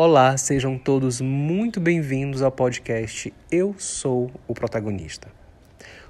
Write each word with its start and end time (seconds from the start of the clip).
Olá, 0.00 0.36
sejam 0.36 0.78
todos 0.78 1.20
muito 1.20 1.80
bem-vindos 1.80 2.40
ao 2.40 2.52
podcast 2.52 3.34
Eu 3.50 3.74
Sou 3.78 4.30
o 4.46 4.54
Protagonista. 4.54 5.26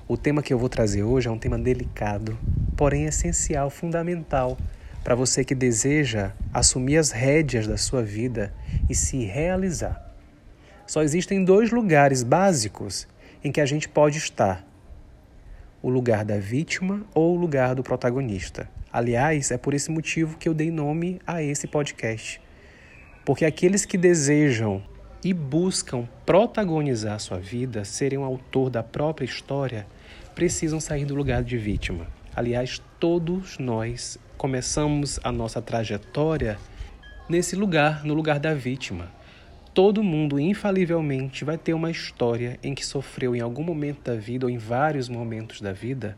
O 0.07 0.15
tema 0.15 0.43
que 0.43 0.53
eu 0.53 0.59
vou 0.59 0.69
trazer 0.69 1.05
hoje 1.05 1.27
é 1.27 1.31
um 1.31 1.39
tema 1.39 1.59
delicado, 1.59 2.39
porém 2.77 3.07
essencial, 3.07 3.71
fundamental 3.71 4.59
para 5.03 5.15
você 5.15 5.43
que 5.43 5.55
deseja 5.55 6.33
assumir 6.53 6.99
as 6.99 7.13
rédeas 7.13 7.67
da 7.67 7.79
sua 7.79 8.03
vida 8.03 8.53
e 8.91 8.95
se 8.95 9.25
realizar. 9.25 10.15
Só 10.87 11.03
existem 11.03 11.43
dois 11.43 11.71
lugares 11.71 12.23
básicos 12.23 13.09
em 13.43 13.51
que 13.51 13.59
a 13.59 13.65
gente 13.65 13.89
pode 13.89 14.19
estar: 14.19 14.67
o 15.81 15.89
lugar 15.89 16.27
da 16.27 16.37
vítima 16.37 17.07
ou 17.15 17.35
o 17.35 17.41
lugar 17.41 17.75
do 17.75 17.83
protagonista. 17.83 18.69
Aliás, 18.93 19.51
é 19.51 19.57
por 19.57 19.73
esse 19.73 19.91
motivo 19.91 20.37
que 20.37 20.47
eu 20.47 20.53
dei 20.53 20.71
nome 20.71 21.23
a 21.27 21.43
esse 21.43 21.67
podcast 21.67 22.39
porque 23.29 23.45
aqueles 23.45 23.85
que 23.85 23.99
desejam 23.99 24.83
e 25.23 25.35
buscam 25.35 26.09
protagonizar 26.25 27.21
sua 27.21 27.37
vida, 27.37 27.85
serem 27.85 28.19
o 28.19 28.25
autor 28.25 28.71
da 28.71 28.83
própria 28.83 29.27
história, 29.27 29.87
precisam 30.35 30.81
sair 30.81 31.05
do 31.05 31.15
lugar 31.15 31.45
de 31.45 31.59
vítima. 31.59 32.07
Aliás, 32.35 32.81
todos 32.99 33.59
nós 33.59 34.19
começamos 34.39 35.21
a 35.23 35.31
nossa 35.31 35.61
trajetória 35.61 36.59
nesse 37.29 37.55
lugar, 37.55 38.03
no 38.03 38.15
lugar 38.15 38.41
da 38.41 38.55
vítima. 38.55 39.13
Todo 39.75 40.03
mundo, 40.03 40.41
infalivelmente, 40.41 41.45
vai 41.45 41.59
ter 41.59 41.75
uma 41.75 41.91
história 41.91 42.59
em 42.63 42.75
que 42.75 42.87
sofreu 42.87 43.37
em 43.37 43.43
algum 43.43 43.63
momento 43.63 44.05
da 44.05 44.15
vida 44.15 44.47
ou 44.47 44.51
em 44.51 44.57
vários 44.57 45.07
momentos 45.07 45.61
da 45.61 45.75
vida, 45.75 46.17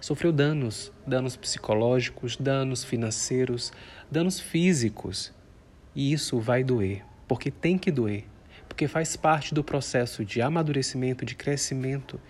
sofreu 0.00 0.32
danos, 0.32 0.90
danos 1.06 1.36
psicológicos, 1.36 2.36
danos 2.36 2.82
financeiros, 2.82 3.72
danos 4.10 4.40
físicos. 4.40 5.32
E 5.94 6.12
isso 6.12 6.38
vai 6.38 6.62
doer, 6.62 7.02
porque 7.26 7.50
tem 7.50 7.76
que 7.76 7.90
doer, 7.90 8.24
porque 8.68 8.86
faz 8.86 9.16
parte 9.16 9.52
do 9.52 9.64
processo 9.64 10.24
de 10.24 10.40
amadurecimento, 10.40 11.24
de 11.24 11.34
crescimento, 11.34 12.20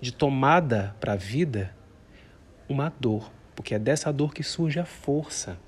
de 0.00 0.12
tomada 0.12 0.96
para 0.98 1.12
a 1.12 1.16
vida, 1.16 1.74
uma 2.66 2.92
dor, 2.98 3.30
porque 3.54 3.74
é 3.74 3.78
dessa 3.78 4.10
dor 4.10 4.32
que 4.32 4.42
surge 4.42 4.80
a 4.80 4.86
força. 4.86 5.58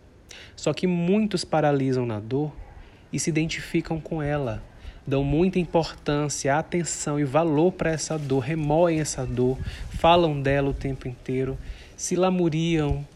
Só 0.56 0.72
que 0.72 0.86
muitos 0.86 1.44
paralisam 1.44 2.06
na 2.06 2.19
dor 2.19 2.55
e 3.12 3.20
se 3.20 3.28
identificam 3.28 4.00
com 4.00 4.22
ela, 4.22 4.62
dão 5.06 5.22
muita 5.22 5.59
importância, 5.59 6.56
atenção 6.56 7.20
e 7.20 7.25
valor 7.25 7.72
para 7.72 7.91
essa 7.91 8.19
dor, 8.19 8.41
remoem 8.41 9.00
essa 9.00 9.27
dor, 9.27 9.59
falam 9.91 10.41
dela 10.41 10.70
o 10.70 10.75
tempo 10.75 11.06
inteiro, 11.06 11.59
se 11.97 12.16
lamuriam, 12.16 13.06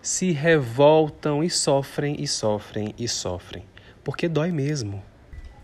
se 0.00 0.32
revoltam 0.32 1.44
e 1.44 1.50
sofrem 1.50 2.16
e 2.18 2.26
sofrem 2.26 2.94
e 2.98 3.06
sofrem 3.06 3.71
porque 4.04 4.28
dói 4.28 4.50
mesmo. 4.50 5.02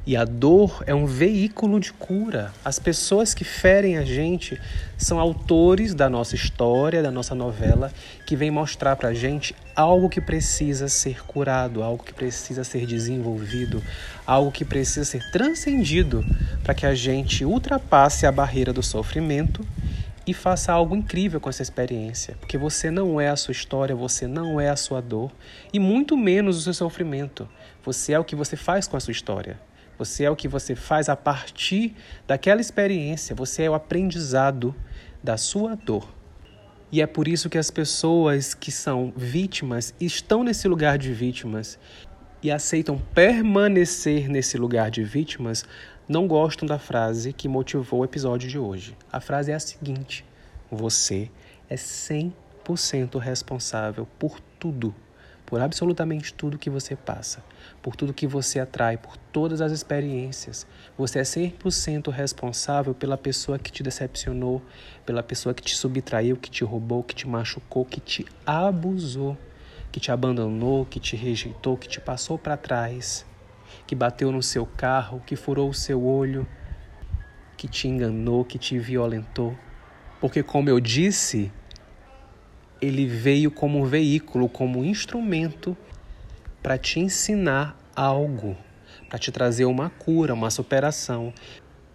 E 0.07 0.17
a 0.17 0.25
dor 0.25 0.83
é 0.87 0.95
um 0.95 1.05
veículo 1.05 1.79
de 1.79 1.93
cura. 1.93 2.51
As 2.65 2.79
pessoas 2.79 3.35
que 3.35 3.45
ferem 3.45 3.99
a 3.99 4.05
gente 4.05 4.59
são 4.97 5.21
autores 5.21 5.93
da 5.93 6.09
nossa 6.09 6.35
história, 6.35 7.03
da 7.03 7.11
nossa 7.11 7.35
novela, 7.35 7.93
que 8.27 8.35
vem 8.35 8.51
mostrar 8.51 8.97
pra 8.97 9.13
gente 9.13 9.55
algo 9.77 10.09
que 10.09 10.19
precisa 10.19 10.89
ser 10.89 11.27
curado, 11.27 11.83
algo 11.83 12.03
que 12.03 12.15
precisa 12.15 12.65
ser 12.65 12.87
desenvolvido, 12.87 13.83
algo 14.27 14.51
que 14.51 14.65
precisa 14.65 15.05
ser 15.05 15.31
transcendido 15.31 16.25
para 16.65 16.73
que 16.73 16.87
a 16.87 16.95
gente 16.95 17.45
ultrapasse 17.45 18.25
a 18.25 18.33
barreira 18.33 18.73
do 18.73 18.83
sofrimento 18.83 19.63
e 20.27 20.35
faça 20.35 20.73
algo 20.73 20.95
incrível 20.95 21.41
com 21.41 21.49
essa 21.49 21.63
experiência, 21.63 22.35
porque 22.39 22.59
você 22.59 22.91
não 22.91 23.19
é 23.19 23.29
a 23.29 23.37
sua 23.37 23.53
história, 23.53 23.97
você 23.97 24.27
não 24.27 24.61
é 24.61 24.69
a 24.69 24.77
sua 24.77 25.01
dor 25.01 25.31
e 25.73 25.79
muito 25.79 26.17
menos 26.17 26.59
o 26.59 26.61
seu 26.61 26.75
sofrimento. 26.75 27.49
Você 27.85 28.13
é 28.13 28.19
o 28.19 28.25
que 28.25 28.37
você 28.37 28.57
faz 28.57 28.87
com 28.87 28.97
a 28.97 29.01
sua 29.01 29.13
história. 29.13 29.61
Você 29.99 30.25
é 30.25 30.31
o 30.31 30.37
que 30.37 30.47
você 30.47 30.75
faz 30.75 31.09
a 31.09 31.17
partir 31.17 31.95
daquela 32.27 32.61
experiência. 32.61 33.35
Você 33.35 33.65
é 33.65 33.71
o 33.71 33.75
aprendizado 33.75 34.75
da 35.23 35.37
sua 35.37 35.75
dor. 35.75 36.09
E 36.91 37.03
é 37.03 37.07
por 37.07 37.29
isso 37.29 37.51
que 37.51 37.59
as 37.59 37.71
pessoas 37.71 38.55
que 38.55 38.73
são 38.73 39.13
vítimas 39.17 39.95
estão 40.01 40.43
nesse 40.43 40.67
lugar 40.69 40.97
de 40.97 41.13
vítimas 41.13 41.79
e 42.43 42.51
aceitam 42.51 42.99
permanecer 43.15 44.29
nesse 44.29 44.57
lugar 44.57 44.91
de 44.91 45.03
vítimas 45.03 45.65
não 46.09 46.27
gostam 46.27 46.67
da 46.67 46.79
frase 46.79 47.33
que 47.33 47.49
motivou 47.49 48.01
o 48.01 48.05
episódio 48.05 48.49
de 48.49 48.59
hoje. 48.59 48.97
A 49.13 49.21
frase 49.21 49.51
é 49.51 49.55
a 49.55 49.61
seguinte: 49.61 50.25
Você 50.71 51.31
é 51.69 51.75
100% 51.75 53.19
responsável 53.19 54.09
por 54.19 54.41
tudo 54.59 54.95
por 55.49 55.63
absolutamente 55.63 56.35
tudo 56.35 56.59
que 56.59 56.69
você 56.69 56.95
passa, 56.95 57.43
por 57.81 57.97
tudo 57.97 58.13
que 58.13 58.27
você 58.27 58.61
atrai, 58.61 58.99
por 58.99 59.17
todas 59.17 59.63
as 59.63 59.73
experiências. 59.73 60.67
Você 60.99 61.21
é 61.21 61.23
100% 61.23 62.11
responsável 62.11 62.95
pela 62.95 63.17
pessoa 63.17 63.59
que 63.59 63.73
te 63.73 63.83
decepcionou, 63.83 64.61
pela 65.07 65.23
pessoa 65.23 65.55
que 65.55 65.63
te 65.63 65.75
subtraiu, 65.75 66.37
que 66.37 66.51
te 66.51 66.65
roubou, 66.65 67.03
que 67.03 67.15
te 67.15 67.27
machucou, 67.27 67.87
que 67.87 67.99
te 67.99 68.27
abusou, 68.45 69.39
que 69.91 69.99
te 69.99 70.13
abandonou, 70.13 70.85
que 70.85 71.01
te 71.01 71.17
rejeitou, 71.17 71.79
que 71.79 71.89
te 71.89 71.99
passou 71.99 72.37
para 72.37 72.59
trás, 72.59 73.25
que 73.87 73.95
bateu 73.95 74.31
no 74.31 74.43
seu 74.43 74.67
carro, 74.67 75.23
que 75.27 75.35
furou 75.35 75.71
o 75.71 75.75
seu 75.75 76.05
olho, 76.05 76.47
que 77.57 77.67
te 77.67 77.89
enganou, 77.89 78.45
que 78.45 78.59
te 78.59 78.79
violentou. 78.79 79.57
Porque, 80.21 80.43
como 80.43 80.69
eu 80.69 80.79
disse, 80.79 81.51
ele 82.81 83.07
veio 83.07 83.51
como 83.51 83.85
veículo, 83.85 84.49
como 84.49 84.85
instrumento 84.85 85.77
para 86.63 86.79
te 86.79 87.01
ensinar 87.01 87.77
algo, 87.95 88.57
para 89.09 89.19
te 89.19 89.33
trazer 89.33 89.65
uma 89.65 89.91
cura, 89.91 90.35
uma 90.35 90.51
superação. 90.51 91.33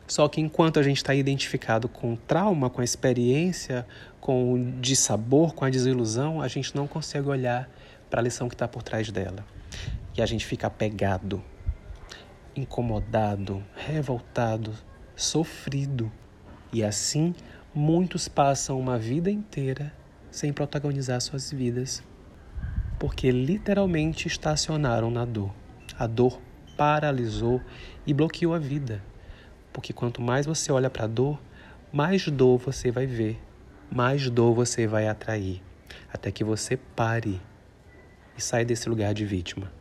Só 0.07 0.27
que 0.27 0.41
enquanto 0.41 0.79
a 0.79 0.83
gente 0.83 0.97
está 0.97 1.15
identificado 1.15 1.87
com 1.87 2.13
o 2.13 2.17
trauma, 2.17 2.69
com 2.69 2.81
a 2.81 2.83
experiência, 2.83 3.87
com 4.19 4.53
o 4.53 4.71
dissabor, 4.81 5.53
com 5.53 5.63
a 5.63 5.69
desilusão, 5.69 6.41
a 6.41 6.47
gente 6.47 6.75
não 6.75 6.87
consegue 6.87 7.27
olhar 7.27 7.69
para 8.09 8.19
a 8.19 8.23
lição 8.23 8.49
que 8.49 8.55
está 8.55 8.67
por 8.67 8.83
trás 8.83 9.09
dela. 9.09 9.45
E 10.15 10.21
a 10.21 10.25
gente 10.25 10.45
fica 10.45 10.67
apegado, 10.67 11.43
incomodado, 12.55 13.63
revoltado, 13.75 14.73
sofrido. 15.15 16.11
E 16.71 16.83
assim, 16.83 17.33
muitos 17.73 18.27
passam 18.27 18.79
uma 18.79 18.97
vida 18.97 19.31
inteira 19.31 19.91
sem 20.33 20.51
protagonizar 20.51 21.21
suas 21.21 21.51
vidas, 21.51 22.03
porque 22.99 23.29
literalmente 23.29 24.27
estacionaram 24.27 25.11
na 25.11 25.25
dor. 25.25 25.53
A 25.97 26.07
dor 26.07 26.41
paralisou 26.75 27.61
e 28.05 28.15
bloqueou 28.15 28.55
a 28.55 28.57
vida. 28.57 28.99
Porque 29.71 29.93
quanto 29.93 30.23
mais 30.23 30.47
você 30.47 30.71
olha 30.71 30.89
para 30.89 31.03
a 31.03 31.07
dor, 31.07 31.39
mais 31.91 32.27
dor 32.27 32.57
você 32.57 32.89
vai 32.89 33.05
ver, 33.05 33.39
mais 33.91 34.27
dor 34.27 34.55
você 34.55 34.87
vai 34.87 35.07
atrair, 35.07 35.61
até 36.11 36.31
que 36.31 36.43
você 36.43 36.77
pare 36.77 37.39
e 38.35 38.41
saia 38.41 38.65
desse 38.65 38.89
lugar 38.89 39.13
de 39.13 39.25
vítima. 39.25 39.71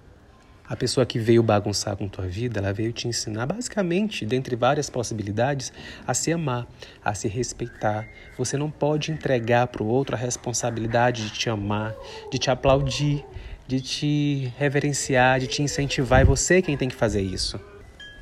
A 0.72 0.76
pessoa 0.76 1.04
que 1.04 1.18
veio 1.18 1.42
bagunçar 1.42 1.98
com 1.98 2.08
tua 2.08 2.26
vida, 2.26 2.58
ela 2.58 2.72
veio 2.72 2.94
te 2.94 3.06
ensinar, 3.06 3.44
basicamente, 3.44 4.24
dentre 4.24 4.56
várias 4.56 4.88
possibilidades, 4.88 5.70
a 6.06 6.14
se 6.14 6.32
amar, 6.32 6.66
a 7.04 7.12
se 7.12 7.28
respeitar. 7.28 8.08
Você 8.38 8.56
não 8.56 8.70
pode 8.70 9.12
entregar 9.12 9.66
para 9.66 9.82
o 9.82 9.86
outro 9.86 10.16
a 10.16 10.18
responsabilidade 10.18 11.24
de 11.24 11.38
te 11.38 11.50
amar, 11.50 11.94
de 12.30 12.38
te 12.38 12.50
aplaudir, 12.50 13.22
de 13.68 13.82
te 13.82 14.50
reverenciar, 14.56 15.40
de 15.40 15.46
te 15.46 15.62
incentivar. 15.62 16.22
É 16.22 16.24
você 16.24 16.62
quem 16.62 16.74
tem 16.74 16.88
que 16.88 16.96
fazer 16.96 17.20
isso. 17.20 17.60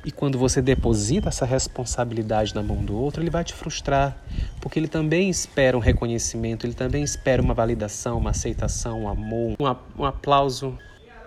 E 0.03 0.11
quando 0.11 0.37
você 0.37 0.61
deposita 0.61 1.29
essa 1.29 1.45
responsabilidade 1.45 2.53
na 2.53 2.61
mão 2.61 2.83
do 2.83 2.97
outro, 2.97 3.23
ele 3.23 3.29
vai 3.29 3.45
te 3.45 3.53
frustrar, 3.53 4.17
porque 4.59 4.77
ele 4.77 4.89
também 4.89 5.29
espera 5.29 5.77
um 5.77 5.79
reconhecimento, 5.79 6.65
ele 6.65 6.73
também 6.73 7.01
espera 7.01 7.41
uma 7.41 7.53
validação, 7.53 8.17
uma 8.17 8.31
aceitação, 8.31 9.03
um 9.03 9.07
amor, 9.07 9.55
um, 9.57 10.01
um 10.01 10.05
aplauso 10.05 10.77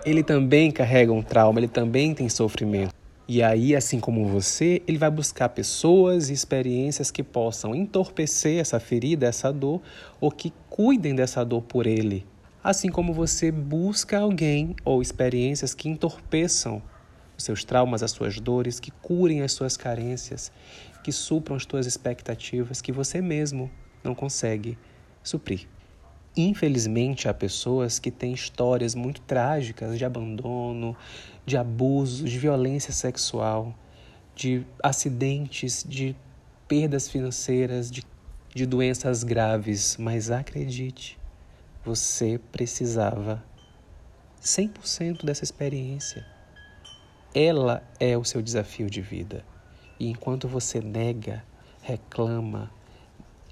ele 0.05 0.23
também 0.23 0.71
carrega 0.71 1.13
um 1.13 1.23
trauma, 1.23 1.59
ele 1.59 1.69
também 1.69 2.15
tem 2.15 2.29
sofrimento. 2.29 2.95
E 3.27 3.43
aí, 3.43 3.75
assim 3.75 3.99
como 3.99 4.27
você, 4.27 4.83
ele 4.87 4.99
vai 4.99 5.11
buscar 5.11 5.49
pessoas 5.49 6.29
e 6.29 6.35
experiências 6.35 7.11
que 7.11 7.23
possam 7.23 7.75
entorpecer 7.75 8.61
essa 8.61 8.79
ferida, 8.79 9.27
essa 9.27 9.51
dor, 9.51 9.81
ou 10.21 10.31
que 10.31 10.53
cuidem 10.69 11.15
dessa 11.15 11.43
dor 11.43 11.63
por 11.63 11.87
ele. 11.87 12.27
Assim 12.63 12.91
como 12.91 13.15
você 13.15 13.51
busca 13.51 14.19
alguém 14.19 14.77
ou 14.85 15.01
experiências 15.01 15.73
que 15.73 15.89
entorpeçam 15.89 16.83
os 17.37 17.45
seus 17.45 17.65
traumas, 17.65 18.03
as 18.03 18.11
suas 18.11 18.39
dores, 18.39 18.79
que 18.79 18.91
curem 18.91 19.41
as 19.41 19.53
suas 19.53 19.77
carências, 19.77 20.53
que 21.03 21.11
supram 21.11 21.57
as 21.57 21.67
suas 21.69 21.87
expectativas 21.87 22.83
que 22.83 22.93
você 22.93 23.23
mesmo 23.23 23.71
não 24.03 24.15
consegue 24.15 24.77
suprir. 25.23 25.67
Infelizmente, 26.37 27.29
há 27.29 27.35
pessoas 27.35 28.01
que 28.01 28.11
têm 28.11 28.33
histórias 28.33 28.95
muito 28.95 29.21
trágicas 29.21 29.97
de 29.97 30.05
abandono, 30.05 30.97
de 31.47 31.57
abuso, 31.57 32.25
de 32.25 32.39
violência 32.39 32.93
sexual, 32.93 33.73
de 34.35 34.67
acidentes, 34.83 35.85
de 35.89 36.17
perdas 36.67 37.09
financeiras, 37.09 37.89
de, 37.89 38.03
de 38.53 38.67
doenças 38.67 39.23
graves. 39.23 39.97
Mas 39.97 40.29
acredite, 40.29 41.17
você 41.85 42.41
precisava 42.51 43.41
100% 44.43 45.25
dessa 45.25 45.45
experiência. 45.45 46.27
Ela 47.33 47.83
é 48.01 48.19
o 48.19 48.25
seu 48.25 48.43
desafio 48.43 48.91
de 48.91 49.01
vida. 49.01 49.45
E 50.01 50.09
enquanto 50.09 50.49
você 50.49 50.81
nega, 50.81 51.45
reclama, 51.81 52.73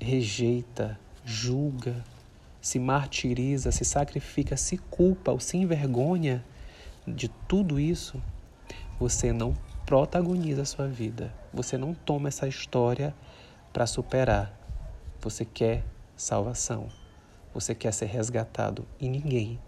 rejeita, 0.00 0.98
julga, 1.24 2.02
se 2.62 2.78
martiriza, 2.78 3.72
se 3.72 3.84
sacrifica, 3.84 4.56
se 4.56 4.78
culpa 4.78 5.32
ou 5.32 5.40
se 5.40 5.56
envergonha 5.56 6.44
de 7.06 7.26
tudo 7.26 7.80
isso, 7.80 8.22
você 9.00 9.32
não 9.32 9.52
protagoniza 9.84 10.62
a 10.62 10.64
sua 10.64 10.86
vida. 10.86 11.34
Você 11.52 11.76
não 11.76 11.92
toma 11.92 12.28
essa 12.28 12.46
história 12.46 13.12
para 13.72 13.84
superar. 13.84 14.56
Você 15.20 15.44
quer 15.44 15.84
salvação. 16.16 16.88
Você 17.52 17.74
quer 17.74 17.92
ser 17.92 18.06
resgatado. 18.06 18.86
E 19.00 19.08
ninguém, 19.08 19.58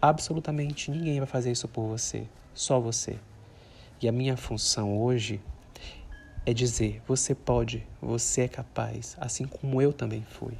absolutamente 0.00 0.90
ninguém 0.90 1.18
vai 1.18 1.28
fazer 1.28 1.52
isso 1.52 1.68
por 1.68 1.86
você. 1.86 2.26
Só 2.54 2.80
você. 2.80 3.18
E 4.00 4.08
a 4.08 4.12
minha 4.12 4.38
função 4.38 4.98
hoje 4.98 5.38
é 6.46 6.54
dizer: 6.54 7.02
você 7.06 7.34
pode, 7.34 7.86
você 8.00 8.42
é 8.42 8.48
capaz, 8.48 9.18
assim 9.20 9.44
como 9.44 9.82
eu 9.82 9.92
também 9.92 10.22
fui. 10.22 10.54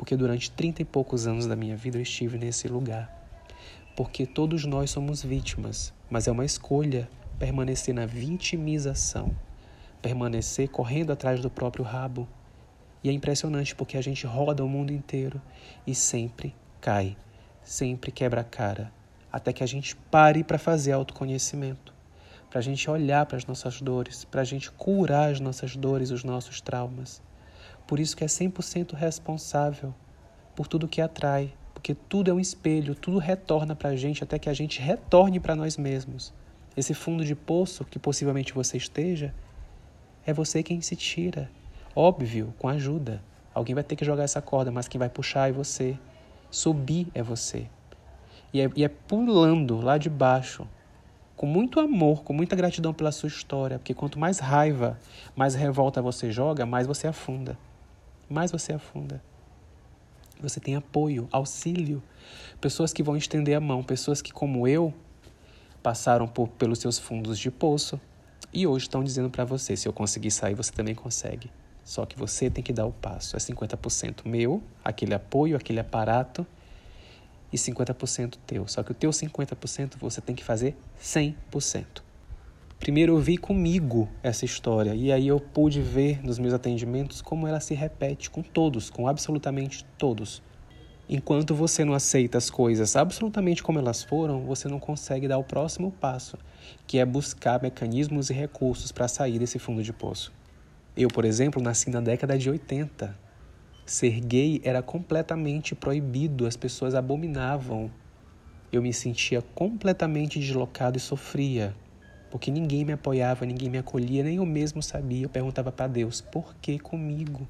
Porque 0.00 0.16
durante 0.16 0.50
trinta 0.50 0.80
e 0.80 0.84
poucos 0.84 1.26
anos 1.26 1.46
da 1.46 1.54
minha 1.54 1.76
vida 1.76 1.98
eu 1.98 2.02
estive 2.02 2.38
nesse 2.38 2.66
lugar. 2.66 3.14
Porque 3.94 4.24
todos 4.24 4.64
nós 4.64 4.90
somos 4.90 5.22
vítimas, 5.22 5.92
mas 6.08 6.26
é 6.26 6.32
uma 6.32 6.46
escolha 6.46 7.06
permanecer 7.38 7.94
na 7.94 8.06
vitimização, 8.06 9.30
permanecer 10.00 10.70
correndo 10.70 11.12
atrás 11.12 11.40
do 11.40 11.50
próprio 11.50 11.84
rabo. 11.84 12.26
E 13.04 13.10
é 13.10 13.12
impressionante 13.12 13.74
porque 13.74 13.98
a 13.98 14.00
gente 14.00 14.26
roda 14.26 14.64
o 14.64 14.68
mundo 14.68 14.90
inteiro 14.90 15.38
e 15.86 15.94
sempre 15.94 16.56
cai, 16.80 17.14
sempre 17.62 18.10
quebra 18.10 18.40
a 18.40 18.44
cara, 18.44 18.90
até 19.30 19.52
que 19.52 19.62
a 19.62 19.66
gente 19.66 19.94
pare 19.94 20.42
para 20.42 20.56
fazer 20.56 20.92
autoconhecimento, 20.92 21.92
para 22.48 22.60
a 22.60 22.62
gente 22.62 22.88
olhar 22.88 23.26
para 23.26 23.36
as 23.36 23.44
nossas 23.44 23.82
dores, 23.82 24.24
para 24.24 24.40
a 24.40 24.44
gente 24.44 24.70
curar 24.70 25.30
as 25.30 25.40
nossas 25.40 25.76
dores, 25.76 26.10
os 26.10 26.24
nossos 26.24 26.62
traumas. 26.62 27.20
Por 27.90 27.98
isso 27.98 28.16
que 28.16 28.22
é 28.22 28.28
100% 28.28 28.94
responsável 28.94 29.92
por 30.54 30.68
tudo 30.68 30.86
que 30.86 31.00
atrai, 31.00 31.52
porque 31.74 31.92
tudo 31.92 32.30
é 32.30 32.32
um 32.32 32.38
espelho, 32.38 32.94
tudo 32.94 33.18
retorna 33.18 33.74
para 33.74 33.90
a 33.90 33.96
gente 33.96 34.22
até 34.22 34.38
que 34.38 34.48
a 34.48 34.54
gente 34.54 34.80
retorne 34.80 35.40
para 35.40 35.56
nós 35.56 35.76
mesmos. 35.76 36.32
Esse 36.76 36.94
fundo 36.94 37.24
de 37.24 37.34
poço 37.34 37.84
que 37.84 37.98
possivelmente 37.98 38.54
você 38.54 38.76
esteja, 38.76 39.34
é 40.24 40.32
você 40.32 40.62
quem 40.62 40.80
se 40.80 40.94
tira. 40.94 41.50
Óbvio, 41.92 42.54
com 42.60 42.68
ajuda. 42.68 43.20
Alguém 43.52 43.74
vai 43.74 43.82
ter 43.82 43.96
que 43.96 44.04
jogar 44.04 44.22
essa 44.22 44.40
corda, 44.40 44.70
mas 44.70 44.86
quem 44.86 45.00
vai 45.00 45.08
puxar 45.08 45.48
é 45.48 45.52
você. 45.52 45.98
Subir 46.48 47.08
é 47.12 47.24
você. 47.24 47.66
E 48.52 48.60
é, 48.60 48.70
e 48.76 48.84
é 48.84 48.88
pulando 48.88 49.80
lá 49.80 49.98
de 49.98 50.08
baixo, 50.08 50.64
com 51.36 51.44
muito 51.44 51.80
amor, 51.80 52.22
com 52.22 52.32
muita 52.32 52.54
gratidão 52.54 52.94
pela 52.94 53.10
sua 53.10 53.26
história, 53.26 53.80
porque 53.80 53.94
quanto 53.94 54.16
mais 54.16 54.38
raiva, 54.38 54.96
mais 55.34 55.56
revolta 55.56 56.00
você 56.00 56.30
joga, 56.30 56.64
mais 56.64 56.86
você 56.86 57.08
afunda. 57.08 57.58
Mais 58.30 58.52
você 58.52 58.72
afunda. 58.72 59.20
Você 60.40 60.60
tem 60.60 60.76
apoio, 60.76 61.28
auxílio, 61.32 62.00
pessoas 62.60 62.92
que 62.92 63.02
vão 63.02 63.16
estender 63.16 63.56
a 63.56 63.60
mão, 63.60 63.82
pessoas 63.82 64.22
que, 64.22 64.32
como 64.32 64.68
eu, 64.68 64.94
passaram 65.82 66.28
por, 66.28 66.48
pelos 66.48 66.78
seus 66.78 66.96
fundos 66.96 67.38
de 67.38 67.50
poço 67.50 68.00
e 68.52 68.66
hoje 68.68 68.84
estão 68.84 69.02
dizendo 69.02 69.28
para 69.28 69.44
você: 69.44 69.76
se 69.76 69.88
eu 69.88 69.92
conseguir 69.92 70.30
sair, 70.30 70.54
você 70.54 70.72
também 70.72 70.94
consegue. 70.94 71.50
Só 71.84 72.06
que 72.06 72.16
você 72.16 72.48
tem 72.48 72.62
que 72.62 72.72
dar 72.72 72.86
o 72.86 72.92
passo. 72.92 73.36
É 73.36 73.40
50% 73.40 74.24
meu, 74.24 74.62
aquele 74.84 75.12
apoio, 75.12 75.56
aquele 75.56 75.80
aparato, 75.80 76.46
e 77.52 77.56
50% 77.56 78.38
teu. 78.46 78.68
Só 78.68 78.84
que 78.84 78.92
o 78.92 78.94
teu 78.94 79.10
50% 79.10 79.94
você 79.98 80.20
tem 80.20 80.36
que 80.36 80.44
fazer 80.44 80.76
100%. 81.02 82.02
Primeiro 82.80 83.12
eu 83.12 83.20
vi 83.20 83.36
comigo 83.36 84.08
essa 84.22 84.46
história 84.46 84.94
e 84.94 85.12
aí 85.12 85.28
eu 85.28 85.38
pude 85.38 85.82
ver 85.82 86.24
nos 86.24 86.38
meus 86.38 86.54
atendimentos 86.54 87.20
como 87.20 87.46
ela 87.46 87.60
se 87.60 87.74
repete 87.74 88.30
com 88.30 88.40
todos, 88.40 88.88
com 88.88 89.06
absolutamente 89.06 89.84
todos. 89.98 90.42
Enquanto 91.06 91.54
você 91.54 91.84
não 91.84 91.92
aceita 91.92 92.38
as 92.38 92.48
coisas 92.48 92.96
absolutamente 92.96 93.62
como 93.62 93.78
elas 93.78 94.02
foram, 94.02 94.46
você 94.46 94.66
não 94.66 94.80
consegue 94.80 95.28
dar 95.28 95.36
o 95.36 95.44
próximo 95.44 95.92
passo, 95.92 96.38
que 96.86 96.98
é 96.98 97.04
buscar 97.04 97.60
mecanismos 97.60 98.30
e 98.30 98.32
recursos 98.32 98.90
para 98.90 99.08
sair 99.08 99.38
desse 99.38 99.58
fundo 99.58 99.82
de 99.82 99.92
poço. 99.92 100.32
Eu, 100.96 101.08
por 101.08 101.26
exemplo, 101.26 101.62
nasci 101.62 101.90
na 101.90 102.00
década 102.00 102.38
de 102.38 102.48
80. 102.48 103.14
Ser 103.84 104.20
gay 104.20 104.58
era 104.64 104.80
completamente 104.80 105.74
proibido, 105.74 106.46
as 106.46 106.56
pessoas 106.56 106.94
abominavam. 106.94 107.90
Eu 108.72 108.80
me 108.80 108.94
sentia 108.94 109.42
completamente 109.42 110.38
deslocado 110.38 110.96
e 110.96 111.00
sofria 111.00 111.76
porque 112.30 112.50
ninguém 112.50 112.84
me 112.84 112.92
apoiava, 112.92 113.44
ninguém 113.44 113.68
me 113.68 113.78
acolhia, 113.78 114.22
nem 114.22 114.36
eu 114.36 114.46
mesmo 114.46 114.82
sabia. 114.82 115.24
Eu 115.24 115.28
perguntava 115.28 115.72
para 115.72 115.86
Deus: 115.86 116.20
por 116.20 116.54
que 116.60 116.78
comigo? 116.78 117.46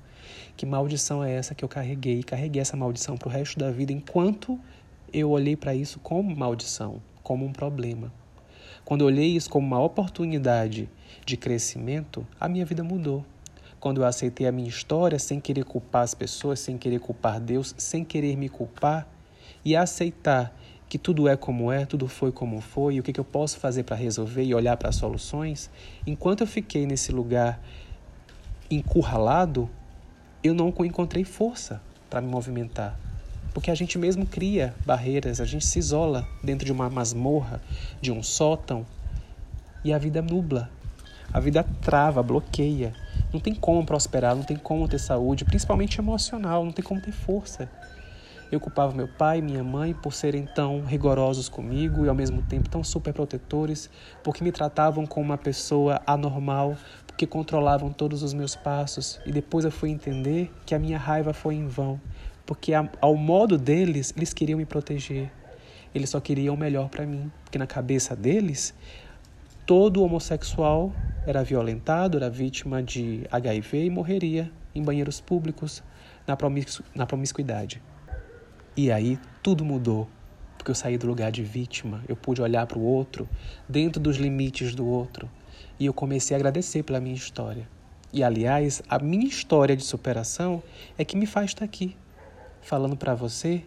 Que 0.57 0.65
maldição 0.65 1.23
é 1.23 1.33
essa 1.33 1.55
que 1.55 1.65
eu 1.65 1.69
carreguei? 1.69 2.23
Carreguei 2.23 2.61
essa 2.61 2.77
maldição 2.77 3.17
para 3.17 3.29
o 3.29 3.31
resto 3.31 3.59
da 3.59 3.71
vida, 3.71 3.93
enquanto 3.93 4.59
eu 5.13 5.31
olhei 5.31 5.57
para 5.57 5.75
isso 5.75 5.99
como 6.01 6.35
maldição, 6.35 7.01
como 7.23 7.45
um 7.45 7.53
problema. 7.53 8.13
Quando 8.85 9.03
eu 9.03 9.07
olhei 9.07 9.37
isso 9.37 9.51
como 9.51 9.67
uma 9.67 9.81
oportunidade 9.81 10.89
de 11.25 11.37
crescimento, 11.37 12.27
a 12.41 12.49
minha 12.49 12.65
vida 12.65 12.83
mudou. 12.83 13.25
Quando 13.79 14.03
eu 14.03 14.07
aceitei 14.07 14.47
a 14.47 14.53
minha 14.53 14.69
história 14.69 15.19
sem 15.19 15.41
querer 15.41 15.65
culpar 15.65 16.03
as 16.03 16.15
pessoas, 16.15 16.61
sem 16.61 16.77
querer 16.77 17.01
culpar 17.01 17.41
Deus, 17.41 17.75
sem 17.79 18.05
querer 18.05 18.37
me 18.37 18.49
culpar, 18.49 19.09
e 19.65 19.77
aceitar 19.77 20.55
que 20.91 20.99
tudo 20.99 21.29
é 21.29 21.37
como 21.37 21.71
é, 21.71 21.87
tudo 21.87 22.09
foi 22.09 22.33
como 22.33 22.61
foi, 22.61 22.97
e 22.97 23.01
o 23.01 23.03
que, 23.05 23.13
que 23.13 23.21
eu 23.21 23.25
posso 23.25 23.59
fazer 23.59 23.85
para 23.85 23.95
resolver 23.95 24.43
e 24.43 24.53
olhar 24.53 24.77
para 24.77 24.91
soluções, 24.91 25.71
enquanto 26.05 26.41
eu 26.41 26.49
fiquei 26.49 26.85
nesse 26.85 27.13
lugar 27.13 27.63
encurralado, 28.69 29.71
eu 30.43 30.53
não 30.53 30.75
encontrei 30.85 31.23
força 31.23 31.81
para 32.11 32.21
me 32.21 32.27
movimentar. 32.27 32.99
Porque 33.55 33.71
a 33.71 33.75
gente 33.75 33.97
mesmo 33.99 34.27
cria 34.27 34.75
barreiras, 34.85 35.41
a 35.41 35.45
gente 35.45 35.65
se 35.65 35.79
isola 35.79 36.27
dentro 36.43 36.67
de 36.67 36.73
uma 36.73 36.91
masmorra, 36.91 37.63
de 38.01 38.11
um 38.11 38.21
sótão, 38.21 38.85
e 39.85 39.93
a 39.93 39.99
vida 39.99 40.21
nubla. 40.21 40.69
A 41.33 41.39
vida 41.39 41.65
trava, 41.81 42.21
bloqueia. 42.21 42.93
Não 43.33 43.39
tem 43.39 43.55
como 43.55 43.87
prosperar, 43.87 44.35
não 44.35 44.43
tem 44.43 44.57
como 44.57 44.89
ter 44.89 44.99
saúde, 44.99 45.45
principalmente 45.45 46.01
emocional, 46.01 46.65
não 46.65 46.73
tem 46.73 46.85
como 46.85 47.01
ter 47.01 47.13
força. 47.13 47.71
Eu 48.51 48.59
culpava 48.59 48.93
meu 48.93 49.07
pai 49.07 49.39
e 49.39 49.43
minha 49.43 49.63
mãe 49.63 49.95
por 49.95 50.13
serem 50.13 50.45
tão 50.45 50.85
rigorosos 50.85 51.49
comigo 51.49 52.05
e 52.05 52.09
ao 52.09 52.15
mesmo 52.15 52.43
tempo 52.43 52.69
tão 52.69 52.83
superprotetores, 52.83 53.89
porque 54.25 54.43
me 54.43 54.51
tratavam 54.51 55.07
como 55.07 55.27
uma 55.27 55.39
pessoa 55.39 56.03
anormal, 56.05 56.77
porque 57.07 57.27
controlavam 57.27 57.93
todos 57.93 58.25
os 58.25 58.35
meus 58.35 58.57
passos. 58.57 59.21
E 59.25 59.31
depois 59.31 59.65
eu 59.65 59.71
fui 59.71 59.91
entender 59.91 60.51
que 60.67 60.75
a 60.75 60.81
minha 60.81 60.99
raiva 60.99 61.33
foi 61.33 61.55
em 61.55 61.69
vão, 61.69 62.01
porque 62.45 62.73
ao 63.01 63.15
modo 63.15 63.57
deles, 63.57 64.13
eles 64.17 64.33
queriam 64.33 64.59
me 64.59 64.67
proteger. 64.67 65.31
Eles 65.95 66.11
só 66.11 66.19
queriam 66.19 66.55
o 66.57 66.59
melhor 66.59 66.89
para 66.89 67.07
mim, 67.07 67.31
porque 67.45 67.59
na 67.59 67.69
cabeça 67.69 68.17
deles, 68.17 68.75
todo 69.65 70.03
homossexual 70.03 70.93
era 71.25 71.45
violentado, 71.45 72.17
era 72.17 72.29
vítima 72.29 72.83
de 72.83 73.25
HIV 73.31 73.85
e 73.85 73.91
morreria 73.91 74.51
em 74.75 74.83
banheiros 74.83 75.21
públicos 75.21 75.85
na, 76.27 76.37
promiscu 76.37 76.83
na 76.95 77.07
promiscuidade. 77.07 77.81
E 78.77 78.91
aí 78.93 79.19
tudo 79.43 79.65
mudou, 79.65 80.09
porque 80.57 80.71
eu 80.71 80.75
saí 80.75 80.97
do 80.97 81.07
lugar 81.07 81.33
de 81.33 81.43
vítima, 81.43 82.05
eu 82.09 82.15
pude 82.15 82.41
olhar 82.41 82.67
para 82.67 82.79
o 82.79 82.83
outro, 82.83 83.29
dentro 83.69 84.01
dos 84.01 84.17
limites 84.17 84.75
do 84.75 84.87
outro, 84.87 85.29
e 85.79 85.87
eu 85.87 85.93
comecei 85.93 86.37
a 86.37 86.39
agradecer 86.39 86.83
pela 86.83 87.01
minha 87.01 87.15
história. 87.15 87.69
E 88.13 88.23
aliás, 88.23 88.83
a 88.89 88.99
minha 88.99 89.27
história 89.27 89.77
de 89.77 89.85
superação 89.85 90.63
é 90.99 91.05
que 91.05 91.17
me 91.17 91.27
faz 91.27 91.51
estar 91.51 91.65
aqui, 91.65 91.97
falando 92.61 92.97
para 92.97 93.15
você 93.15 93.65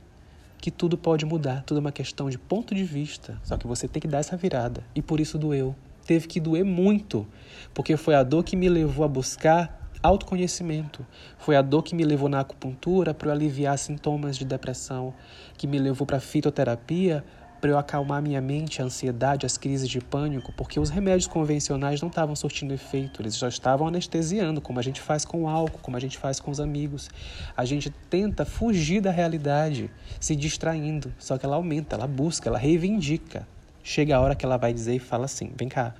que 0.60 0.72
tudo 0.72 0.98
pode 0.98 1.25
mudar, 1.25 1.63
tudo 1.63 1.77
é 1.77 1.81
uma 1.81 1.91
questão 1.91 2.29
de 2.29 2.38
ponto 2.38 2.74
de 2.74 2.86
vista, 2.86 3.38
só 3.43 3.57
que 3.57 3.67
você 3.67 3.88
tem 3.88 4.01
que 4.01 4.07
dar 4.07 4.19
essa 4.19 4.38
virada, 4.38 4.83
e 4.95 5.01
por 5.01 5.19
isso 5.19 5.38
doeu. 5.38 5.75
Teve 6.05 6.27
que 6.27 6.39
doer 6.39 6.63
muito, 6.63 7.27
porque 7.74 7.98
foi 7.98 8.15
a 8.15 8.24
dor 8.24 8.43
que 8.43 8.55
me 8.55 8.69
levou 8.69 9.03
a 9.03 9.07
buscar 9.07 9.83
autoconhecimento. 10.03 11.05
Foi 11.38 11.55
a 11.55 11.62
dor 11.62 11.81
que 11.81 11.95
me 11.95 12.03
levou 12.03 12.29
na 12.29 12.41
acupuntura 12.41 13.13
para 13.13 13.29
eu 13.29 13.31
aliviar 13.31 13.77
sintomas 13.79 14.38
de 14.38 14.45
depressão, 14.45 15.13
que 15.57 15.65
me 15.65 15.79
levou 15.79 16.05
para 16.05 16.19
fitoterapia 16.19 17.24
para 17.63 17.72
eu 17.72 17.77
acalmar 17.77 18.22
minha 18.22 18.41
mente, 18.41 18.81
a 18.81 18.86
ansiedade, 18.86 19.45
as 19.45 19.57
crises 19.57 19.88
de 19.88 20.01
pânico, 20.01 20.51
porque 20.51 20.81
os 20.81 20.89
remédios 20.89 21.27
convencionais 21.27 22.01
não 22.01 22.10
estavam 22.10 22.36
surtindo 22.36 22.74
efeito, 22.74 23.22
eles 23.22 23.38
já 23.38 23.48
estavam 23.48 23.88
anestesiando, 23.88 24.60
como 24.60 24.79
a 24.79 24.81
gente 24.81 25.00
faz 25.00 25.24
com 25.24 25.43
o 25.43 25.48
álcool, 25.48 25.79
como 25.81 25.95
a 25.95 26.00
gente 26.01 26.17
faz 26.17 26.41
com 26.41 26.51
os 26.51 26.60
amigos. 26.60 27.10
A 27.55 27.63
gente 27.63 27.89
tenta 28.10 28.43
fugir 28.43 29.00
da 29.00 29.12
realidade, 29.12 29.89
se 30.19 30.36
distraindo, 30.36 31.13
só 31.17 31.38
que 31.38 31.45
ela 31.45 31.55
aumenta, 31.55 31.95
ela 31.95 32.05
busca, 32.05 32.50
ela 32.50 32.57
reivindica. 32.57 33.48
Chega 33.81 34.17
a 34.17 34.19
hora 34.19 34.36
que 34.36 34.45
ela 34.45 34.57
vai 34.57 34.74
dizer 34.74 34.95
e 34.95 35.00
fala 35.00 35.24
assim: 35.24 35.53
vem 35.55 35.69
cá, 35.69 35.95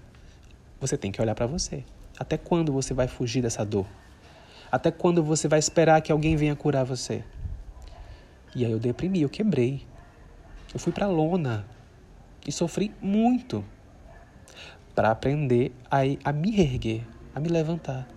você 0.81 0.98
tem 0.98 1.13
que 1.13 1.22
olhar 1.22 1.33
para 1.33 1.48
você. 1.48 1.86
Até 2.20 2.38
quando 2.38 2.72
você 2.72 2.93
vai 2.93 3.08
fugir 3.08 3.41
dessa 3.41 3.65
dor? 3.65 3.88
Até 4.72 4.91
quando 4.91 5.24
você 5.24 5.48
vai 5.48 5.60
esperar 5.60 6.01
que 6.01 6.12
alguém 6.12 6.36
venha 6.36 6.55
curar 6.55 6.84
você? 6.84 7.24
E 8.55 8.65
aí 8.65 8.72
eu 8.72 8.79
deprimi, 8.79 9.22
eu 9.22 9.29
quebrei. 9.29 9.86
Eu 10.74 10.79
fui 10.79 10.91
para 10.91 11.08
lona 11.08 11.65
e 12.48 12.51
sofri 12.51 12.93
muito. 13.01 13.63
para 14.96 15.10
aprender 15.10 15.72
a, 15.89 16.01
a 16.24 16.32
me 16.32 16.60
erguer, 16.60 17.03
a 17.34 17.39
me 17.39 17.50
levantar. 17.50 18.08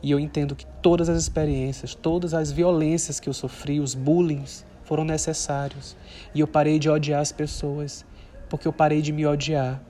E 0.00 0.10
eu 0.10 0.20
entendo 0.20 0.54
que 0.54 0.64
todas 0.80 1.08
as 1.08 1.18
experiências, 1.18 1.94
todas 1.94 2.32
as 2.32 2.52
violências 2.52 3.18
que 3.18 3.28
eu 3.28 3.32
sofri, 3.32 3.80
os 3.80 3.94
bullying, 3.94 4.44
foram 4.84 5.04
necessários. 5.04 5.96
E 6.34 6.40
eu 6.40 6.46
parei 6.46 6.78
de 6.78 6.88
odiar 6.88 7.20
as 7.20 7.32
pessoas, 7.32 8.06
porque 8.48 8.68
eu 8.68 8.72
parei 8.72 9.02
de 9.02 9.12
me 9.12 9.26
odiar, 9.26 9.82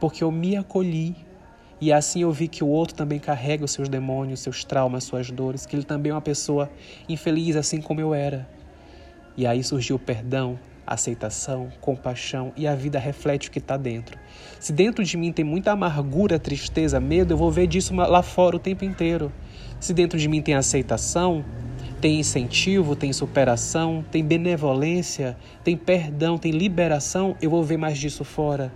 porque 0.00 0.24
eu 0.24 0.32
me 0.32 0.56
acolhi. 0.56 1.14
E 1.82 1.92
assim 1.92 2.22
eu 2.22 2.30
vi 2.30 2.46
que 2.46 2.62
o 2.62 2.68
outro 2.68 2.94
também 2.94 3.18
carrega 3.18 3.64
os 3.64 3.72
seus 3.72 3.88
demônios, 3.88 4.38
seus 4.38 4.62
traumas, 4.62 5.02
suas 5.02 5.32
dores, 5.32 5.66
que 5.66 5.74
ele 5.74 5.82
também 5.82 6.10
é 6.12 6.14
uma 6.14 6.20
pessoa 6.20 6.70
infeliz, 7.08 7.56
assim 7.56 7.80
como 7.80 8.00
eu 8.00 8.14
era. 8.14 8.48
E 9.36 9.44
aí 9.44 9.64
surgiu 9.64 9.96
o 9.96 9.98
perdão, 9.98 10.56
aceitação, 10.86 11.72
compaixão 11.80 12.52
e 12.56 12.68
a 12.68 12.76
vida 12.76 13.00
reflete 13.00 13.48
o 13.48 13.50
que 13.50 13.58
está 13.58 13.76
dentro. 13.76 14.16
Se 14.60 14.72
dentro 14.72 15.02
de 15.02 15.16
mim 15.16 15.32
tem 15.32 15.44
muita 15.44 15.72
amargura, 15.72 16.38
tristeza, 16.38 17.00
medo, 17.00 17.32
eu 17.32 17.36
vou 17.36 17.50
ver 17.50 17.66
disso 17.66 17.92
lá 17.96 18.22
fora 18.22 18.54
o 18.54 18.60
tempo 18.60 18.84
inteiro. 18.84 19.32
Se 19.80 19.92
dentro 19.92 20.16
de 20.16 20.28
mim 20.28 20.40
tem 20.40 20.54
aceitação, 20.54 21.44
tem 22.00 22.20
incentivo, 22.20 22.94
tem 22.94 23.12
superação, 23.12 24.04
tem 24.08 24.24
benevolência, 24.24 25.36
tem 25.64 25.76
perdão, 25.76 26.38
tem 26.38 26.52
liberação, 26.52 27.36
eu 27.42 27.50
vou 27.50 27.64
ver 27.64 27.76
mais 27.76 27.98
disso 27.98 28.22
fora. 28.22 28.72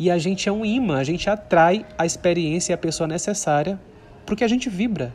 E 0.00 0.10
a 0.10 0.16
gente 0.16 0.48
é 0.48 0.52
um 0.52 0.64
imã, 0.64 0.96
a 0.96 1.04
gente 1.04 1.28
atrai 1.28 1.84
a 1.98 2.06
experiência 2.06 2.72
e 2.72 2.74
a 2.74 2.78
pessoa 2.78 3.06
necessária 3.06 3.78
porque 4.24 4.42
a 4.42 4.48
gente 4.48 4.70
vibra. 4.70 5.14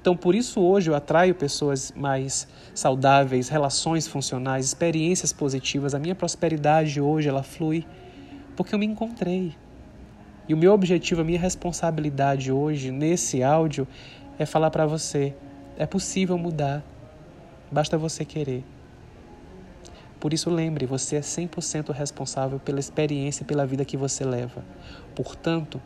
Então, 0.00 0.16
por 0.16 0.34
isso 0.34 0.58
hoje 0.58 0.88
eu 0.88 0.94
atraio 0.94 1.34
pessoas 1.34 1.92
mais 1.94 2.48
saudáveis, 2.74 3.50
relações 3.50 4.08
funcionais, 4.08 4.64
experiências 4.64 5.34
positivas. 5.34 5.94
A 5.94 5.98
minha 5.98 6.14
prosperidade 6.14 6.98
hoje 6.98 7.28
ela 7.28 7.42
flui 7.42 7.84
porque 8.56 8.74
eu 8.74 8.78
me 8.78 8.86
encontrei. 8.86 9.54
E 10.48 10.54
o 10.54 10.56
meu 10.56 10.72
objetivo, 10.72 11.20
a 11.20 11.24
minha 11.24 11.38
responsabilidade 11.38 12.50
hoje 12.50 12.90
nesse 12.90 13.42
áudio 13.42 13.86
é 14.38 14.46
falar 14.46 14.70
para 14.70 14.86
você: 14.86 15.34
é 15.76 15.84
possível 15.84 16.38
mudar, 16.38 16.82
basta 17.70 17.98
você 17.98 18.24
querer. 18.24 18.64
Por 20.22 20.32
isso, 20.32 20.48
lembre, 20.48 20.86
você 20.86 21.16
é 21.16 21.20
100% 21.20 21.92
responsável 21.92 22.60
pela 22.60 22.78
experiência 22.78 23.42
e 23.42 23.46
pela 23.46 23.66
vida 23.66 23.84
que 23.84 23.96
você 23.96 24.24
leva. 24.24 24.64
Portanto, 25.16 25.82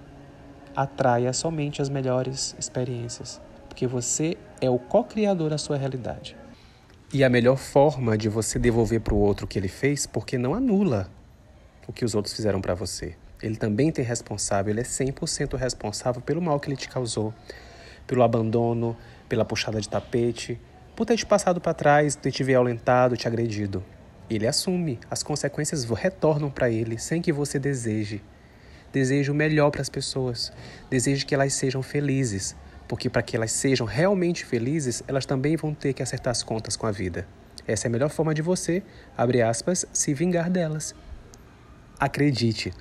atraia 0.76 1.32
somente 1.32 1.80
as 1.80 1.88
melhores 1.88 2.54
experiências 2.58 3.40
porque 3.76 3.86
você 3.86 4.38
é 4.58 4.70
o 4.70 4.78
co-criador 4.78 5.50
da 5.50 5.58
sua 5.58 5.76
realidade. 5.76 6.34
E 7.12 7.22
a 7.22 7.28
melhor 7.28 7.58
forma 7.58 8.16
de 8.16 8.26
você 8.26 8.58
devolver 8.58 9.02
para 9.02 9.12
o 9.12 9.18
outro 9.18 9.44
o 9.44 9.48
que 9.48 9.58
ele 9.58 9.68
fez, 9.68 10.06
porque 10.06 10.38
não 10.38 10.54
anula 10.54 11.10
o 11.86 11.92
que 11.92 12.02
os 12.02 12.14
outros 12.14 12.34
fizeram 12.34 12.58
para 12.58 12.74
você. 12.74 13.16
Ele 13.42 13.56
também 13.56 13.92
tem 13.92 14.02
responsável, 14.02 14.72
ele 14.72 14.80
é 14.80 14.82
100% 14.82 15.58
responsável 15.58 16.22
pelo 16.22 16.40
mal 16.40 16.58
que 16.58 16.70
ele 16.70 16.76
te 16.76 16.88
causou, 16.88 17.34
pelo 18.06 18.22
abandono, 18.22 18.96
pela 19.28 19.44
puxada 19.44 19.78
de 19.78 19.90
tapete, 19.90 20.58
por 20.96 21.04
ter 21.04 21.18
te 21.18 21.26
passado 21.26 21.60
para 21.60 21.74
trás, 21.74 22.16
ter 22.16 22.32
te 22.32 22.42
violentado, 22.42 23.14
te 23.14 23.28
agredido. 23.28 23.84
Ele 24.28 24.46
assume, 24.46 24.98
as 25.08 25.22
consequências 25.22 25.84
retornam 25.84 26.50
para 26.50 26.68
ele 26.68 26.98
sem 26.98 27.22
que 27.22 27.32
você 27.32 27.58
deseje. 27.58 28.22
Deseje 28.92 29.30
o 29.30 29.34
melhor 29.34 29.70
para 29.70 29.82
as 29.82 29.88
pessoas, 29.88 30.52
deseje 30.90 31.24
que 31.24 31.34
elas 31.34 31.54
sejam 31.54 31.82
felizes, 31.82 32.56
porque 32.88 33.08
para 33.08 33.22
que 33.22 33.36
elas 33.36 33.52
sejam 33.52 33.86
realmente 33.86 34.44
felizes, 34.44 35.02
elas 35.06 35.26
também 35.26 35.56
vão 35.56 35.74
ter 35.74 35.92
que 35.92 36.02
acertar 36.02 36.30
as 36.30 36.42
contas 36.42 36.76
com 36.76 36.86
a 36.86 36.90
vida. 36.90 37.26
Essa 37.66 37.86
é 37.86 37.88
a 37.88 37.90
melhor 37.90 38.10
forma 38.10 38.32
de 38.32 38.42
você, 38.42 38.82
abre 39.16 39.42
aspas, 39.42 39.84
se 39.92 40.14
vingar 40.14 40.48
delas. 40.50 40.94
Acredite, 41.98 42.72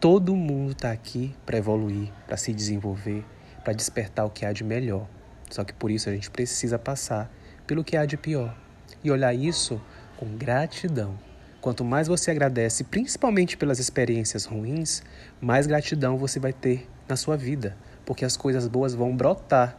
todo 0.00 0.34
mundo 0.34 0.72
está 0.72 0.92
aqui 0.92 1.34
para 1.44 1.58
evoluir, 1.58 2.12
para 2.26 2.36
se 2.36 2.52
desenvolver, 2.52 3.24
para 3.64 3.72
despertar 3.72 4.24
o 4.24 4.30
que 4.30 4.44
há 4.44 4.52
de 4.52 4.64
melhor. 4.64 5.08
Só 5.50 5.64
que 5.64 5.72
por 5.72 5.90
isso 5.90 6.08
a 6.08 6.12
gente 6.12 6.30
precisa 6.30 6.78
passar 6.78 7.30
pelo 7.66 7.82
que 7.82 7.96
há 7.96 8.04
de 8.04 8.16
pior 8.16 8.56
e 9.02 9.10
olhar 9.10 9.34
isso 9.34 9.80
com 10.18 10.36
gratidão. 10.36 11.18
Quanto 11.60 11.82
mais 11.82 12.06
você 12.06 12.30
agradece, 12.30 12.84
principalmente 12.84 13.56
pelas 13.56 13.78
experiências 13.78 14.44
ruins, 14.44 15.02
mais 15.40 15.66
gratidão 15.66 16.18
você 16.18 16.38
vai 16.38 16.52
ter 16.52 16.86
na 17.08 17.16
sua 17.16 17.36
vida 17.36 17.74
porque 18.08 18.24
as 18.24 18.38
coisas 18.38 18.66
boas 18.66 18.94
vão 18.94 19.14
brotar. 19.14 19.76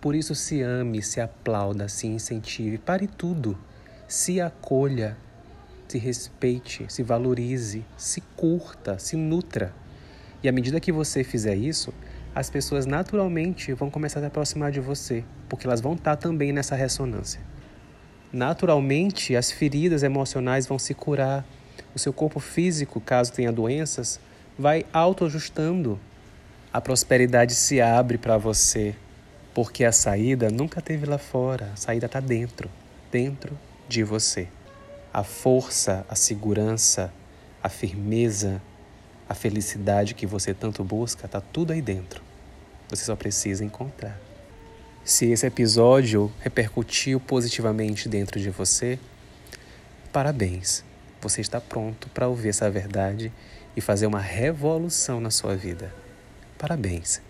Por 0.00 0.14
isso, 0.14 0.34
se 0.34 0.62
ame, 0.62 1.02
se 1.02 1.20
aplauda, 1.20 1.86
se 1.86 2.06
incentive, 2.06 2.78
pare 2.78 3.06
tudo. 3.06 3.58
Se 4.06 4.40
acolha, 4.40 5.18
se 5.86 5.98
respeite, 5.98 6.86
se 6.88 7.02
valorize, 7.02 7.84
se 7.94 8.22
curta, 8.34 8.98
se 8.98 9.16
nutra. 9.16 9.74
E 10.42 10.48
à 10.48 10.52
medida 10.52 10.80
que 10.80 10.90
você 10.90 11.22
fizer 11.22 11.56
isso, 11.56 11.92
as 12.34 12.48
pessoas 12.48 12.86
naturalmente 12.86 13.74
vão 13.74 13.90
começar 13.90 14.20
a 14.20 14.22
se 14.22 14.28
aproximar 14.28 14.72
de 14.72 14.80
você, 14.80 15.22
porque 15.46 15.66
elas 15.66 15.82
vão 15.82 15.92
estar 15.92 16.16
também 16.16 16.54
nessa 16.54 16.74
ressonância. 16.74 17.42
Naturalmente, 18.32 19.34
as 19.34 19.50
feridas 19.50 20.02
emocionais 20.02 20.66
vão 20.66 20.78
se 20.78 20.94
curar. 20.94 21.44
O 21.94 21.98
seu 21.98 22.12
corpo 22.12 22.40
físico, 22.40 23.00
caso 23.00 23.32
tenha 23.32 23.50
doenças, 23.50 24.20
vai 24.58 24.84
autoajustando 24.92 25.98
a 26.70 26.82
prosperidade 26.82 27.54
se 27.54 27.80
abre 27.80 28.18
para 28.18 28.36
você, 28.36 28.94
porque 29.54 29.84
a 29.84 29.92
saída 29.92 30.50
nunca 30.50 30.82
teve 30.82 31.06
lá 31.06 31.16
fora, 31.16 31.70
a 31.72 31.76
saída 31.76 32.04
está 32.04 32.20
dentro, 32.20 32.70
dentro 33.10 33.58
de 33.88 34.04
você. 34.04 34.48
A 35.12 35.24
força, 35.24 36.04
a 36.10 36.14
segurança, 36.14 37.10
a 37.62 37.70
firmeza, 37.70 38.60
a 39.26 39.34
felicidade 39.34 40.14
que 40.14 40.26
você 40.26 40.52
tanto 40.52 40.84
busca, 40.84 41.24
está 41.24 41.40
tudo 41.40 41.72
aí 41.72 41.80
dentro. 41.80 42.22
Você 42.90 43.04
só 43.04 43.16
precisa 43.16 43.64
encontrar. 43.64 44.27
Se 45.08 45.24
esse 45.24 45.46
episódio 45.46 46.30
repercutiu 46.38 47.18
positivamente 47.18 48.10
dentro 48.10 48.38
de 48.38 48.50
você, 48.50 48.98
parabéns. 50.12 50.84
Você 51.22 51.40
está 51.40 51.58
pronto 51.58 52.10
para 52.10 52.28
ouvir 52.28 52.50
essa 52.50 52.70
verdade 52.70 53.32
e 53.74 53.80
fazer 53.80 54.06
uma 54.06 54.20
revolução 54.20 55.18
na 55.18 55.30
sua 55.30 55.56
vida. 55.56 55.94
Parabéns! 56.58 57.22